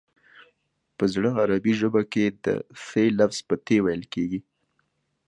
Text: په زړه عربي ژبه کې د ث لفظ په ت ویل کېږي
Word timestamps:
په 0.97 1.03
زړه 1.13 1.29
عربي 1.41 1.73
ژبه 1.79 2.01
کې 2.11 2.25
د 2.43 2.45
ث 2.85 2.87
لفظ 3.19 3.37
په 3.47 3.55
ت 3.65 3.67
ویل 3.85 4.03
کېږي 4.13 4.39